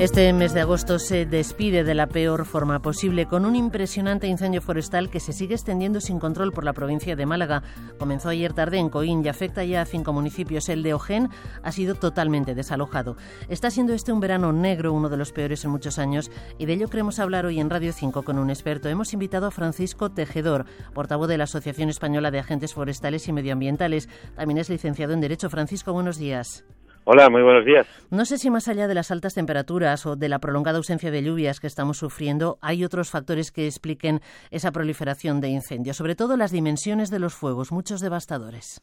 Este 0.00 0.32
mes 0.32 0.52
de 0.52 0.60
agosto 0.60 0.98
se 0.98 1.24
despide 1.24 1.84
de 1.84 1.94
la 1.94 2.08
peor 2.08 2.46
forma 2.46 2.82
posible 2.82 3.26
con 3.26 3.46
un 3.46 3.54
impresionante 3.54 4.26
incendio 4.26 4.60
forestal 4.60 5.08
que 5.08 5.20
se 5.20 5.32
sigue 5.32 5.54
extendiendo 5.54 6.00
sin 6.00 6.18
control 6.18 6.52
por 6.52 6.64
la 6.64 6.72
provincia 6.72 7.14
de 7.14 7.26
Málaga. 7.26 7.62
Comenzó 7.96 8.28
ayer 8.28 8.52
tarde 8.52 8.78
en 8.78 8.88
Coín 8.88 9.24
y 9.24 9.28
afecta 9.28 9.62
ya 9.62 9.82
a 9.82 9.84
cinco 9.84 10.12
municipios. 10.12 10.68
El 10.68 10.82
de 10.82 10.94
Ojén 10.94 11.28
ha 11.62 11.70
sido 11.70 11.94
totalmente 11.94 12.56
desalojado. 12.56 13.16
Está 13.48 13.70
siendo 13.70 13.92
este 13.94 14.12
un 14.12 14.18
verano 14.18 14.52
negro, 14.52 14.92
uno 14.92 15.08
de 15.08 15.16
los 15.16 15.30
peores 15.30 15.64
en 15.64 15.70
muchos 15.70 16.00
años, 16.00 16.28
y 16.58 16.66
de 16.66 16.72
ello 16.72 16.88
queremos 16.88 17.20
hablar 17.20 17.46
hoy 17.46 17.60
en 17.60 17.70
Radio 17.70 17.92
5 17.92 18.24
con 18.24 18.40
un 18.40 18.50
experto. 18.50 18.88
Hemos 18.88 19.12
invitado 19.12 19.46
a 19.46 19.52
Francisco 19.52 20.10
Tejedor, 20.10 20.66
portavoz 20.92 21.28
de 21.28 21.38
la 21.38 21.44
Asociación 21.44 21.88
Española 21.88 22.32
de 22.32 22.40
Agentes 22.40 22.74
Forestales 22.74 23.28
y 23.28 23.32
Medioambientales. 23.32 24.08
También 24.34 24.58
es 24.58 24.68
licenciado 24.68 25.14
en 25.14 25.20
Derecho. 25.20 25.50
Francisco, 25.50 25.92
buenos 25.92 26.18
días. 26.18 26.64
Hola, 27.06 27.28
muy 27.28 27.42
buenos 27.42 27.66
días. 27.66 27.86
No 28.10 28.24
sé 28.24 28.38
si 28.38 28.48
más 28.48 28.66
allá 28.66 28.88
de 28.88 28.94
las 28.94 29.10
altas 29.10 29.34
temperaturas 29.34 30.06
o 30.06 30.16
de 30.16 30.30
la 30.30 30.38
prolongada 30.38 30.78
ausencia 30.78 31.10
de 31.10 31.22
lluvias 31.22 31.60
que 31.60 31.66
estamos 31.66 31.98
sufriendo, 31.98 32.56
hay 32.62 32.82
otros 32.82 33.10
factores 33.10 33.52
que 33.52 33.66
expliquen 33.66 34.20
esa 34.50 34.72
proliferación 34.72 35.42
de 35.42 35.48
incendios, 35.48 35.98
sobre 35.98 36.14
todo 36.14 36.38
las 36.38 36.50
dimensiones 36.50 37.10
de 37.10 37.18
los 37.18 37.34
fuegos, 37.34 37.72
muchos 37.72 38.00
devastadores. 38.00 38.80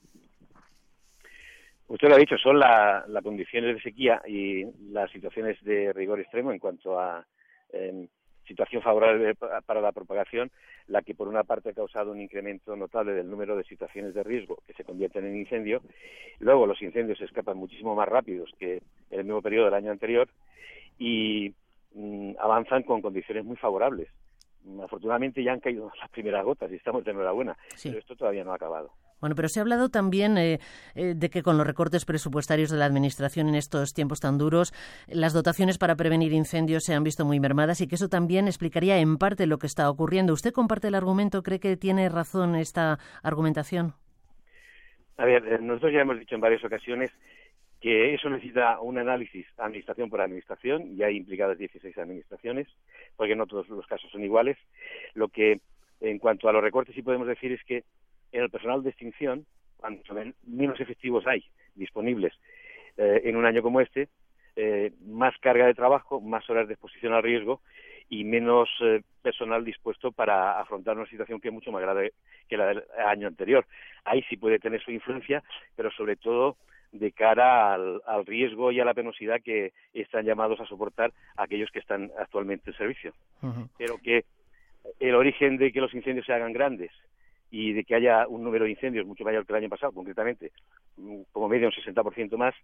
Usted 1.87 2.09
lo 2.09 2.15
ha 2.15 2.19
dicho, 2.19 2.37
son 2.37 2.59
las 2.59 3.23
condiciones 3.23 3.75
de 3.75 3.81
sequía 3.81 4.21
y 4.27 4.65
las 4.91 5.09
situaciones 5.11 5.57
de 5.63 5.91
rigor 5.91 6.19
extremo 6.19 6.51
en 6.51 6.59
cuanto 6.59 6.99
a 6.99 7.25
em, 7.73 8.07
situación 8.51 8.81
favorable 8.81 9.35
para 9.65 9.81
la 9.81 9.91
propagación, 9.91 10.51
la 10.87 11.01
que 11.01 11.15
por 11.15 11.27
una 11.27 11.43
parte 11.43 11.69
ha 11.69 11.73
causado 11.73 12.11
un 12.11 12.21
incremento 12.21 12.75
notable 12.75 13.13
del 13.13 13.29
número 13.29 13.55
de 13.55 13.63
situaciones 13.63 14.13
de 14.13 14.23
riesgo 14.23 14.57
que 14.67 14.73
se 14.73 14.83
convierten 14.83 15.25
en 15.25 15.37
incendio. 15.37 15.81
Luego 16.39 16.67
los 16.67 16.81
incendios 16.81 17.17
se 17.17 17.25
escapan 17.25 17.57
muchísimo 17.57 17.95
más 17.95 18.07
rápidos 18.07 18.51
que 18.59 18.81
en 19.09 19.19
el 19.19 19.25
mismo 19.25 19.41
periodo 19.41 19.65
del 19.65 19.75
año 19.75 19.91
anterior 19.91 20.27
y 20.99 21.53
mm, 21.93 22.33
avanzan 22.39 22.83
con 22.83 23.01
condiciones 23.01 23.45
muy 23.45 23.55
favorables. 23.55 24.09
Afortunadamente 24.83 25.43
ya 25.43 25.53
han 25.53 25.59
caído 25.59 25.91
las 25.99 26.09
primeras 26.09 26.43
gotas 26.45 26.71
y 26.71 26.75
estamos 26.75 27.03
de 27.03 27.11
enhorabuena, 27.11 27.57
pero 27.83 27.99
esto 27.99 28.15
todavía 28.15 28.43
no 28.43 28.51
ha 28.51 28.55
acabado. 28.55 28.91
Bueno, 29.19 29.35
pero 29.35 29.47
se 29.49 29.59
ha 29.59 29.61
hablado 29.61 29.89
también 29.89 30.37
eh, 30.37 30.59
eh, 30.95 31.13
de 31.15 31.29
que 31.29 31.43
con 31.43 31.57
los 31.57 31.67
recortes 31.67 32.05
presupuestarios 32.05 32.71
de 32.71 32.77
la 32.77 32.85
Administración 32.85 33.49
en 33.49 33.55
estos 33.55 33.93
tiempos 33.93 34.19
tan 34.19 34.39
duros, 34.39 34.73
las 35.07 35.33
dotaciones 35.33 35.77
para 35.77 35.95
prevenir 35.95 36.33
incendios 36.33 36.83
se 36.83 36.95
han 36.95 37.03
visto 37.03 37.23
muy 37.23 37.39
mermadas 37.39 37.81
y 37.81 37.87
que 37.87 37.95
eso 37.95 38.09
también 38.09 38.47
explicaría 38.47 38.97
en 38.97 39.17
parte 39.17 39.45
lo 39.45 39.59
que 39.59 39.67
está 39.67 39.89
ocurriendo. 39.89 40.33
¿Usted 40.33 40.51
comparte 40.51 40.87
el 40.87 40.95
argumento? 40.95 41.43
¿Cree 41.43 41.59
que 41.59 41.77
tiene 41.77 42.09
razón 42.09 42.55
esta 42.55 42.97
argumentación? 43.21 43.93
A 45.17 45.25
ver, 45.25 45.45
eh, 45.47 45.59
nosotros 45.61 45.93
ya 45.93 46.01
hemos 46.01 46.17
dicho 46.19 46.33
en 46.33 46.41
varias 46.41 46.63
ocasiones 46.65 47.11
que 47.81 48.13
eso 48.13 48.29
necesita 48.29 48.79
un 48.79 48.99
análisis 48.99 49.45
administración 49.57 50.09
por 50.09 50.21
administración, 50.21 50.95
y 50.95 51.01
hay 51.01 51.17
implicadas 51.17 51.57
16 51.57 51.97
administraciones, 51.97 52.67
porque 53.17 53.35
no 53.35 53.47
todos 53.47 53.67
los 53.69 53.87
casos 53.87 54.09
son 54.11 54.23
iguales. 54.23 54.55
Lo 55.15 55.29
que, 55.29 55.59
en 55.99 56.19
cuanto 56.19 56.47
a 56.47 56.53
los 56.53 56.63
recortes, 56.63 56.93
sí 56.93 57.01
podemos 57.01 57.27
decir 57.27 57.51
es 57.51 57.63
que 57.63 57.83
en 58.31 58.43
el 58.43 58.51
personal 58.51 58.83
de 58.83 58.91
extinción, 58.91 59.47
cuando 59.77 60.03
menos 60.45 60.79
efectivos 60.79 61.25
hay 61.25 61.43
disponibles 61.73 62.33
eh, 62.97 63.21
en 63.25 63.35
un 63.35 63.45
año 63.45 63.63
como 63.63 63.81
este, 63.81 64.09
eh, 64.55 64.91
más 65.07 65.33
carga 65.39 65.65
de 65.65 65.73
trabajo, 65.73 66.21
más 66.21 66.47
horas 66.49 66.67
de 66.67 66.75
exposición 66.75 67.13
al 67.13 67.23
riesgo 67.23 67.61
y 68.09 68.25
menos 68.25 68.69
eh, 68.81 69.01
personal 69.23 69.65
dispuesto 69.65 70.11
para 70.11 70.59
afrontar 70.59 70.97
una 70.97 71.09
situación 71.09 71.39
que 71.39 71.47
es 71.47 71.53
mucho 71.53 71.71
más 71.71 71.81
grave 71.81 72.13
que 72.47 72.57
la 72.57 72.67
del 72.67 72.83
año 73.07 73.27
anterior. 73.27 73.65
Ahí 74.03 74.21
sí 74.29 74.37
puede 74.37 74.59
tener 74.59 74.83
su 74.83 74.91
influencia, 74.91 75.41
pero 75.75 75.89
sobre 75.91 76.15
todo 76.17 76.57
de 76.91 77.11
cara 77.11 77.73
al, 77.73 78.25
riesgo 78.25 78.71
y 78.71 78.79
a 78.79 78.85
la 78.85 78.93
penosidad 78.93 79.41
que 79.41 79.73
están 79.93 80.25
llamados 80.25 80.59
a 80.59 80.65
soportar 80.65 81.13
aquellos 81.37 81.71
que 81.71 81.79
están 81.79 82.11
actualmente 82.19 82.71
en 82.71 82.77
servicio. 82.77 83.13
Pero 83.77 83.97
que 83.97 84.25
el 84.99 85.15
origen 85.15 85.57
de 85.57 85.71
que 85.71 85.81
los 85.81 85.93
incendios 85.93 86.25
se 86.25 86.33
hagan 86.33 86.53
grandes 86.53 86.91
y 87.49 87.73
de 87.73 87.83
que 87.83 87.95
haya 87.95 88.27
un 88.27 88.43
número 88.43 88.65
de 88.65 88.71
incendios 88.71 89.05
mucho 89.05 89.23
mayor 89.23 89.45
que 89.45 89.53
el 89.53 89.57
año 89.57 89.69
pasado, 89.69 89.91
concretamente, 89.91 90.51
mm, 90.97 91.23
como 91.31 91.49
medio 91.49 91.67
un 91.67 91.73
60% 91.73 92.37
más, 92.37 92.55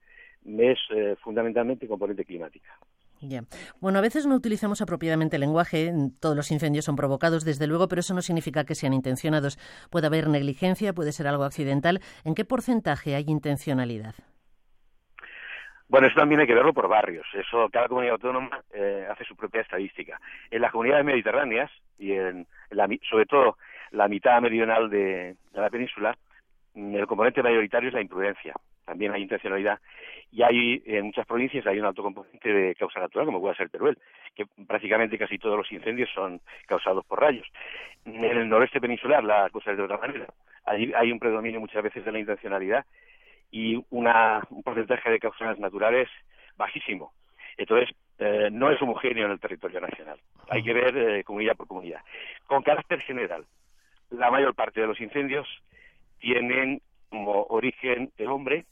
es 0.45 0.79
eh, 0.91 1.15
fundamentalmente 1.21 1.87
componente 1.87 2.23
climática. 2.23 2.77
Ya. 3.21 3.41
Bueno, 3.81 3.99
a 3.99 4.01
veces 4.01 4.25
no 4.25 4.35
utilizamos 4.35 4.81
apropiadamente 4.81 5.37
el 5.37 5.41
lenguaje, 5.41 5.91
todos 6.19 6.35
los 6.35 6.51
incendios 6.51 6.85
son 6.85 6.95
provocados, 6.95 7.43
desde 7.43 7.67
luego, 7.67 7.87
pero 7.87 8.01
eso 8.01 8.13
no 8.13 8.21
significa 8.21 8.63
que 8.63 8.75
sean 8.75 8.93
intencionados. 8.93 9.57
Puede 9.89 10.07
haber 10.07 10.27
negligencia, 10.27 10.93
puede 10.93 11.11
ser 11.11 11.27
algo 11.27 11.43
accidental. 11.43 11.99
¿En 12.23 12.35
qué 12.35 12.45
porcentaje 12.45 13.15
hay 13.15 13.25
intencionalidad? 13.27 14.15
Bueno, 15.89 16.07
eso 16.07 16.19
también 16.19 16.41
hay 16.41 16.47
que 16.47 16.53
verlo 16.53 16.73
por 16.73 16.89
barrios. 16.89 17.25
Eso 17.33 17.69
cada 17.71 17.87
comunidad 17.87 18.13
autónoma 18.13 18.61
eh, 18.73 19.07
hace 19.09 19.23
su 19.23 19.35
propia 19.35 19.61
estadística. 19.61 20.19
En 20.51 20.61
las 20.61 20.71
comunidades 20.71 21.05
mediterráneas 21.05 21.71
y 21.97 22.11
en 22.11 22.45
la, 22.71 22.89
sobre 23.09 23.25
todo 23.25 23.57
la 23.91 24.07
mitad 24.07 24.41
meridional 24.41 24.89
de, 24.89 25.37
la 25.53 25.69
península, 25.69 26.17
el 26.75 27.07
componente 27.07 27.41
mayoritario 27.41 27.87
es 27.87 27.93
la 27.93 28.01
imprudencia. 28.01 28.53
También 28.87 29.11
hay 29.11 29.21
intencionalidad. 29.21 29.79
Y 30.31 30.43
hay, 30.43 30.81
en 30.85 31.07
muchas 31.07 31.27
provincias 31.27 31.67
hay 31.67 31.77
un 31.77 31.85
alto 31.85 32.01
componente 32.01 32.51
de 32.51 32.73
causa 32.75 33.01
natural, 33.01 33.25
como 33.25 33.41
puede 33.41 33.55
ser 33.55 33.69
Teruel, 33.69 33.97
que 34.33 34.45
prácticamente 34.65 35.17
casi 35.17 35.37
todos 35.37 35.57
los 35.57 35.69
incendios 35.73 36.09
son 36.15 36.39
causados 36.67 37.05
por 37.05 37.19
rayos. 37.19 37.45
En 38.05 38.23
el 38.23 38.47
noreste 38.47 38.79
peninsular 38.79 39.25
la 39.25 39.49
cosa 39.49 39.71
es 39.71 39.77
de 39.77 39.83
otra 39.83 39.97
manera. 39.97 40.27
Hay, 40.65 40.93
hay 40.95 41.11
un 41.11 41.19
predominio 41.19 41.59
muchas 41.59 41.83
veces 41.83 42.05
de 42.05 42.11
la 42.13 42.19
intencionalidad 42.19 42.85
y 43.51 43.75
un 43.89 44.63
porcentaje 44.63 45.11
de 45.11 45.19
causas 45.19 45.59
naturales 45.59 46.07
bajísimo. 46.55 47.11
Entonces, 47.57 47.93
eh, 48.19 48.47
no 48.49 48.71
es 48.71 48.81
homogéneo 48.81 49.25
en 49.25 49.33
el 49.33 49.39
territorio 49.39 49.81
nacional. 49.81 50.17
Hay 50.49 50.63
que 50.63 50.73
ver 50.73 50.97
eh, 50.97 51.23
comunidad 51.25 51.57
por 51.57 51.67
comunidad. 51.67 52.01
Con 52.45 52.63
carácter 52.63 53.01
general, 53.01 53.45
la 54.11 54.31
mayor 54.31 54.55
parte 54.55 54.79
de 54.79 54.87
los 54.87 55.01
incendios 55.01 55.45
tienen 56.19 56.81
como 57.09 57.43
origen 57.49 58.11
el 58.17 58.27
hombre, 58.27 58.65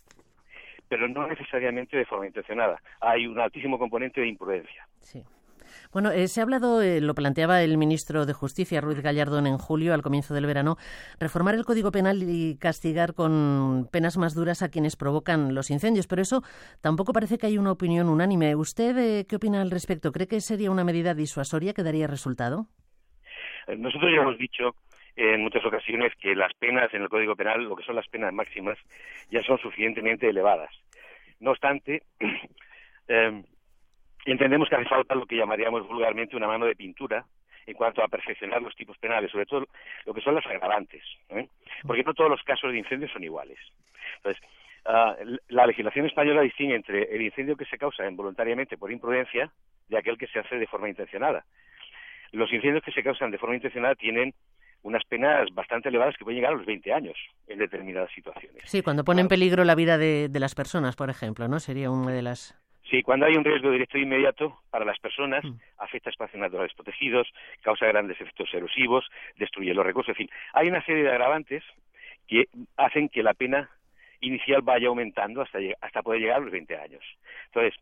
pero 0.90 1.08
no 1.08 1.28
necesariamente 1.28 1.98
de 1.98 2.06
forma 2.06 2.28
intencionada. 2.28 2.82
Hay 3.02 3.28
un 3.28 3.40
altísimo 3.40 3.78
componente 3.78 4.22
de 4.22 4.28
imprudencia. 4.28 4.88
Sí. 5.00 5.24
Bueno, 5.92 6.12
eh, 6.12 6.28
se 6.28 6.40
ha 6.40 6.44
hablado, 6.44 6.82
eh, 6.82 7.02
lo 7.02 7.16
planteaba 7.16 7.62
el 7.62 7.78
ministro 7.78 8.26
de 8.26 8.34
Justicia, 8.34 8.82
Ruiz 8.82 9.02
Gallardón, 9.02 9.48
en 9.48 9.58
julio, 9.58 9.94
al 9.94 10.02
comienzo 10.02 10.34
del 10.34 10.46
verano, 10.46 10.78
reformar 11.20 11.56
el 11.56 11.66
Código 11.66 11.92
Penal 11.92 12.24
y 12.24 12.58
castigar 12.58 13.14
con 13.14 13.88
penas 13.92 14.18
más 14.18 14.36
duras 14.36 14.62
a 14.62 14.70
quienes 14.70 14.96
provocan 14.96 15.54
los 15.56 15.72
incendios. 15.72 16.08
Pero 16.08 16.22
eso 16.22 16.42
tampoco 16.82 17.14
parece 17.14 17.38
que 17.38 17.48
hay 17.48 17.58
una 17.58 17.72
opinión 17.72 18.10
unánime. 18.10 18.56
¿Usted 18.56 18.98
eh, 18.98 19.26
qué 19.28 19.38
opina 19.38 19.62
al 19.62 19.72
respecto? 19.72 20.12
¿Cree 20.12 20.28
que 20.28 20.42
sería 20.42 20.72
una 20.72 20.84
medida 20.84 21.14
disuasoria 21.14 21.74
que 21.74 21.84
daría 21.84 22.08
resultado? 22.08 22.68
Nosotros 23.68 24.12
ya 24.14 24.22
hemos 24.22 24.38
dicho 24.38 24.76
en 25.16 25.42
muchas 25.42 25.66
ocasiones 25.66 26.14
que 26.16 26.36
las 26.36 26.54
penas 26.56 26.94
en 26.94 27.02
el 27.02 27.10
Código 27.10 27.36
Penal, 27.36 27.64
lo 27.64 27.76
que 27.76 27.84
son 27.84 27.96
las 27.96 28.08
penas 28.08 28.34
máximas, 28.34 28.78
ya 29.30 29.42
son 29.44 29.58
suficientemente 29.60 30.28
elevadas. 30.28 30.72
No 31.40 31.52
obstante, 31.52 32.04
eh, 33.08 33.44
entendemos 34.26 34.70
que 34.70 34.76
hace 34.76 34.90
falta 34.90 35.16
lo 35.16 35.26
que 35.26 35.38
llamaríamos 35.38 35.88
vulgarmente 35.88 36.36
una 36.36 36.48
mano 36.48 36.66
de 36.66 36.76
pintura 36.76 37.26
en 37.66 37.74
cuanto 37.74 38.04
a 38.04 38.08
perfeccionar 38.08 38.62
los 38.62 38.76
tipos 38.76 38.98
penales, 38.98 39.32
sobre 39.32 39.46
todo 39.46 39.66
lo 40.06 40.14
que 40.14 40.22
son 40.22 40.36
las 40.36 40.46
agravantes, 40.46 41.04
¿eh? 41.30 41.48
porque 41.86 42.04
no 42.04 42.14
todos 42.14 42.30
los 42.30 42.44
casos 42.44 42.72
de 42.72 42.78
incendio 42.78 43.08
son 43.10 43.24
iguales. 43.24 43.58
Entonces, 44.18 44.44
ah, 44.86 45.16
la 45.48 45.66
legislación 45.66 46.06
española 46.06 46.42
distingue 46.42 46.76
entre 46.76 47.04
el 47.16 47.22
incendio 47.22 47.56
que 47.56 47.66
se 47.66 47.78
causa 47.78 48.08
involuntariamente 48.08 48.78
por 48.78 48.92
imprudencia 48.92 49.52
de 49.88 49.98
aquel 49.98 50.18
que 50.18 50.28
se 50.28 50.40
hace 50.40 50.58
de 50.58 50.68
forma 50.68 50.90
intencionada. 50.90 51.44
Los 52.32 52.52
incendios 52.52 52.84
que 52.84 52.92
se 52.92 53.04
causan 53.04 53.32
de 53.32 53.38
forma 53.38 53.56
intencionada 53.56 53.96
tienen 53.96 54.34
unas 54.86 55.04
penas 55.06 55.50
bastante 55.52 55.90
elevadas 55.90 56.16
que 56.16 56.24
pueden 56.24 56.38
llegar 56.38 56.54
a 56.54 56.58
los 56.58 56.66
20 56.68 56.94
años 56.94 57.18
en 57.48 57.58
determinadas 57.58 58.12
situaciones. 58.12 58.62
Sí, 58.66 58.84
cuando 58.84 59.04
pone 59.04 59.22
en 59.22 59.28
peligro 59.28 59.64
la 59.64 59.74
vida 59.74 59.98
de, 59.98 60.30
las 60.32 60.54
personas, 60.54 60.96
por 60.96 61.10
ejemplo, 61.10 61.48
¿no? 61.48 61.60
Sería 61.60 61.90
una 61.90 62.12
de 62.12 62.22
las... 62.22 62.56
Sí, 62.88 63.02
cuando 63.02 63.26
hay 63.26 63.36
un 63.36 63.44
riesgo 63.44 63.72
directo 63.72 63.98
e 63.98 64.02
inmediato 64.02 64.60
para 64.70 64.86
las 64.86 65.00
personas, 65.00 65.44
mm. 65.44 65.58
afecta 65.80 66.12
espacios 66.12 66.40
naturales 66.40 66.72
protegidos, 66.76 67.28
causa 67.64 67.88
grandes 67.88 68.22
efectos 68.22 68.48
erosivos, 68.54 69.04
destruye 69.38 69.74
los 69.74 69.84
recursos, 69.84 70.10
en 70.10 70.28
fin. 70.28 70.30
Hay 70.54 70.68
una 70.68 70.86
serie 70.86 71.02
de 71.02 71.10
agravantes 71.10 71.64
que 72.28 72.46
hacen 72.78 73.10
que 73.10 73.24
la 73.24 73.34
pena 73.34 73.72
inicial 74.22 74.62
vaya 74.62 74.88
aumentando 74.88 75.42
hasta, 75.42 75.58
hasta 75.82 76.04
poder 76.04 76.22
llegar 76.22 76.38
a 76.38 76.42
los 76.42 76.52
20 76.52 76.78
años. 76.78 77.04
Entonces, 77.48 77.74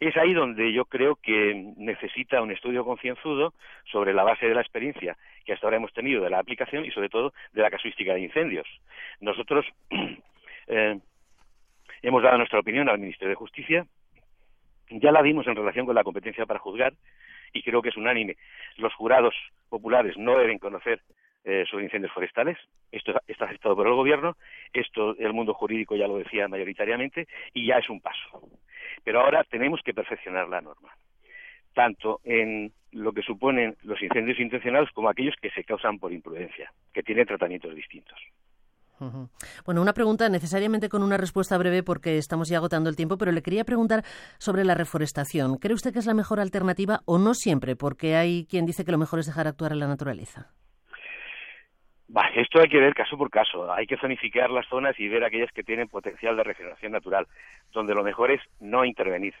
es 0.00 0.16
ahí 0.16 0.32
donde 0.32 0.72
yo 0.72 0.86
creo 0.86 1.16
que 1.16 1.74
necesita 1.76 2.40
un 2.40 2.50
estudio 2.50 2.84
concienzudo 2.84 3.52
sobre 3.84 4.14
la 4.14 4.24
base 4.24 4.46
de 4.46 4.54
la 4.54 4.62
experiencia 4.62 5.16
que 5.44 5.52
hasta 5.52 5.66
ahora 5.66 5.76
hemos 5.76 5.92
tenido 5.92 6.22
de 6.22 6.30
la 6.30 6.38
aplicación 6.38 6.86
y 6.86 6.90
sobre 6.90 7.10
todo 7.10 7.34
de 7.52 7.62
la 7.62 7.70
casuística 7.70 8.14
de 8.14 8.20
incendios. 8.20 8.66
Nosotros 9.20 9.66
eh, 10.68 10.98
hemos 12.02 12.22
dado 12.22 12.38
nuestra 12.38 12.60
opinión 12.60 12.88
al 12.88 12.98
Ministerio 12.98 13.30
de 13.30 13.34
Justicia 13.34 13.86
Ya 14.88 15.12
la 15.12 15.22
vimos 15.22 15.46
en 15.46 15.54
relación 15.54 15.86
con 15.86 15.94
la 15.94 16.02
competencia 16.02 16.46
para 16.46 16.60
juzgar 16.60 16.94
y 17.52 17.62
creo 17.62 17.82
que 17.82 17.90
es 17.90 17.96
unánime. 17.96 18.36
Los 18.76 18.94
jurados 18.94 19.34
populares 19.68 20.16
no 20.16 20.38
deben 20.38 20.58
conocer 20.58 21.02
eh, 21.44 21.64
sobre 21.70 21.84
incendios 21.84 22.12
forestales. 22.12 22.56
Esto 22.90 23.12
está 23.26 23.44
aceptado 23.44 23.76
por 23.76 23.86
el 23.86 23.94
gobierno, 23.94 24.36
esto 24.72 25.16
el 25.18 25.32
mundo 25.32 25.54
jurídico 25.54 25.94
ya 25.94 26.08
lo 26.08 26.18
decía 26.18 26.48
mayoritariamente 26.48 27.28
y 27.54 27.66
ya 27.66 27.78
es 27.78 27.88
un 27.88 28.00
paso. 28.00 28.42
Pero 29.04 29.20
ahora 29.20 29.44
tenemos 29.44 29.80
que 29.84 29.94
perfeccionar 29.94 30.48
la 30.48 30.60
norma, 30.60 30.90
tanto 31.74 32.20
en 32.24 32.72
lo 32.92 33.12
que 33.12 33.22
suponen 33.22 33.76
los 33.82 34.02
incendios 34.02 34.40
intencionados 34.40 34.90
como 34.92 35.08
aquellos 35.08 35.34
que 35.40 35.50
se 35.50 35.64
causan 35.64 35.98
por 35.98 36.12
imprudencia, 36.12 36.72
que 36.92 37.02
tienen 37.02 37.26
tratamientos 37.26 37.74
distintos. 37.74 38.18
Bueno, 39.64 39.80
una 39.80 39.94
pregunta 39.94 40.28
necesariamente 40.28 40.90
con 40.90 41.02
una 41.02 41.16
respuesta 41.16 41.56
breve 41.56 41.82
porque 41.82 42.18
estamos 42.18 42.50
ya 42.50 42.58
agotando 42.58 42.90
el 42.90 42.96
tiempo, 42.96 43.16
pero 43.16 43.32
le 43.32 43.42
quería 43.42 43.64
preguntar 43.64 44.04
sobre 44.38 44.62
la 44.62 44.74
reforestación. 44.74 45.56
¿Cree 45.56 45.74
usted 45.74 45.92
que 45.92 46.00
es 46.00 46.06
la 46.06 46.12
mejor 46.12 46.38
alternativa 46.38 47.00
o 47.06 47.18
no 47.18 47.32
siempre? 47.32 47.76
Porque 47.76 48.16
hay 48.16 48.44
quien 48.44 48.66
dice 48.66 48.84
que 48.84 48.92
lo 48.92 48.98
mejor 48.98 49.20
es 49.20 49.26
dejar 49.26 49.46
actuar 49.46 49.72
a 49.72 49.76
la 49.76 49.88
naturaleza 49.88 50.52
esto 52.34 52.60
hay 52.60 52.68
que 52.68 52.80
ver 52.80 52.94
caso 52.94 53.16
por 53.16 53.30
caso. 53.30 53.72
Hay 53.72 53.86
que 53.86 53.96
zonificar 53.96 54.50
las 54.50 54.66
zonas 54.66 54.98
y 54.98 55.08
ver 55.08 55.24
aquellas 55.24 55.52
que 55.52 55.62
tienen 55.62 55.88
potencial 55.88 56.36
de 56.36 56.44
regeneración 56.44 56.92
natural, 56.92 57.26
donde 57.72 57.94
lo 57.94 58.02
mejor 58.02 58.30
es 58.30 58.40
no 58.60 58.84
intervenir. 58.84 59.34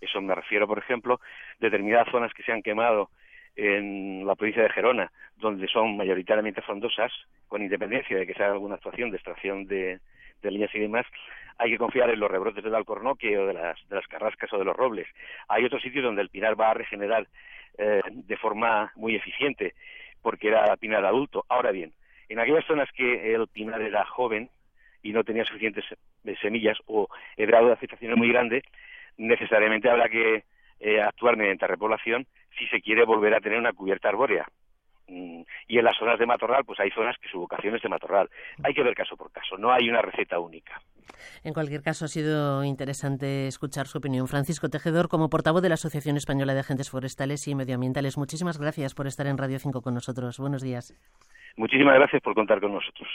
Eso 0.00 0.20
me 0.20 0.34
refiero, 0.34 0.66
por 0.66 0.78
ejemplo, 0.78 1.20
determinadas 1.60 2.08
zonas 2.10 2.32
que 2.34 2.42
se 2.42 2.52
han 2.52 2.62
quemado 2.62 3.10
en 3.54 4.26
la 4.26 4.34
provincia 4.34 4.62
de 4.62 4.70
Gerona, 4.70 5.12
donde 5.36 5.68
son 5.68 5.96
mayoritariamente 5.96 6.62
frondosas, 6.62 7.12
con 7.46 7.62
independencia 7.62 8.16
de 8.16 8.26
que 8.26 8.34
se 8.34 8.42
haga 8.42 8.54
alguna 8.54 8.76
actuación 8.76 9.10
de 9.10 9.16
extracción 9.16 9.66
de, 9.66 10.00
leñas 10.42 10.74
y 10.74 10.80
demás, 10.80 11.06
hay 11.58 11.70
que 11.70 11.78
confiar 11.78 12.10
en 12.10 12.18
los 12.18 12.30
rebrotes 12.30 12.64
del 12.64 12.74
alcornoque 12.74 13.38
o 13.38 13.46
de 13.46 13.54
las, 13.54 13.76
de 13.88 13.96
las 13.96 14.06
carrascas 14.08 14.52
o 14.52 14.58
de 14.58 14.64
los 14.64 14.74
robles. 14.74 15.06
Hay 15.48 15.64
otros 15.64 15.82
sitios 15.82 16.02
donde 16.02 16.22
el 16.22 16.30
pinar 16.30 16.58
va 16.60 16.70
a 16.70 16.74
regenerar 16.74 17.28
eh, 17.78 18.00
de 18.10 18.36
forma 18.38 18.90
muy 18.96 19.14
eficiente 19.14 19.74
porque 20.22 20.48
era 20.48 20.76
pinar 20.76 21.04
adulto. 21.04 21.44
Ahora 21.48 21.70
bien, 21.70 21.92
en 22.28 22.38
aquellas 22.38 22.64
zonas 22.64 22.88
que 22.92 23.34
el 23.34 23.46
pinar 23.48 23.82
era 23.82 24.04
joven 24.06 24.48
y 25.02 25.12
no 25.12 25.24
tenía 25.24 25.44
suficientes 25.44 25.84
semillas 26.40 26.78
o 26.86 27.08
el 27.36 27.46
grado 27.46 27.66
de 27.66 27.72
aceptación 27.74 28.12
es 28.12 28.18
muy 28.18 28.28
grande, 28.28 28.62
necesariamente 29.18 29.90
habrá 29.90 30.08
que 30.08 30.44
eh, 30.80 31.00
actuar 31.00 31.36
mediante 31.36 31.66
repoblación 31.66 32.26
si 32.58 32.66
se 32.68 32.80
quiere 32.80 33.04
volver 33.04 33.34
a 33.34 33.40
tener 33.40 33.58
una 33.58 33.72
cubierta 33.72 34.08
arbórea. 34.08 34.46
Mm, 35.08 35.42
y 35.68 35.78
en 35.78 35.84
las 35.84 35.96
zonas 35.96 36.18
de 36.18 36.26
matorral, 36.26 36.64
pues 36.64 36.78
hay 36.80 36.90
zonas 36.90 37.16
que 37.18 37.28
su 37.28 37.40
vocación 37.40 37.74
es 37.76 37.82
de 37.82 37.88
matorral. 37.88 38.30
Hay 38.62 38.72
que 38.74 38.82
ver 38.82 38.94
caso 38.94 39.16
por 39.16 39.30
caso, 39.30 39.58
no 39.58 39.72
hay 39.72 39.88
una 39.88 40.02
receta 40.02 40.38
única. 40.38 40.80
En 41.44 41.52
cualquier 41.54 41.82
caso, 41.82 42.04
ha 42.04 42.08
sido 42.08 42.64
interesante 42.64 43.46
escuchar 43.46 43.86
su 43.86 43.98
opinión. 43.98 44.28
Francisco 44.28 44.68
Tejedor, 44.68 45.08
como 45.08 45.30
portavoz 45.30 45.62
de 45.62 45.68
la 45.68 45.74
Asociación 45.74 46.16
Española 46.16 46.54
de 46.54 46.60
Agentes 46.60 46.90
Forestales 46.90 47.46
y 47.48 47.54
Medioambientales, 47.54 48.16
muchísimas 48.16 48.58
gracias 48.58 48.94
por 48.94 49.06
estar 49.06 49.26
en 49.26 49.38
Radio 49.38 49.58
5 49.58 49.80
con 49.82 49.94
nosotros. 49.94 50.38
Buenos 50.38 50.62
días. 50.62 50.94
Muchísimas 51.56 51.94
gracias 51.94 52.22
por 52.22 52.34
contar 52.34 52.60
con 52.60 52.72
nosotros. 52.72 53.08